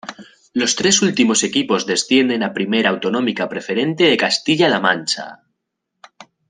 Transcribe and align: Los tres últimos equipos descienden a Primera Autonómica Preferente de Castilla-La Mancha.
Los 0.53 0.75
tres 0.75 1.03
últimos 1.03 1.43
equipos 1.43 1.85
descienden 1.85 2.41
a 2.41 2.55
Primera 2.57 2.89
Autonómica 2.89 3.47
Preferente 3.47 4.05
de 4.05 4.17
Castilla-La 4.17 4.79
Mancha. 4.87 5.43